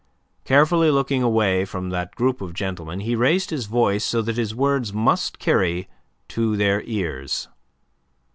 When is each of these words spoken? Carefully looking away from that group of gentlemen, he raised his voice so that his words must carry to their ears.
Carefully 0.45 0.89
looking 0.89 1.21
away 1.21 1.63
from 1.63 1.91
that 1.91 2.15
group 2.15 2.41
of 2.41 2.55
gentlemen, 2.55 3.01
he 3.01 3.15
raised 3.15 3.51
his 3.51 3.67
voice 3.67 4.03
so 4.03 4.23
that 4.23 4.35
his 4.35 4.55
words 4.55 4.91
must 4.91 5.37
carry 5.37 5.87
to 6.29 6.57
their 6.57 6.81
ears. 6.85 7.47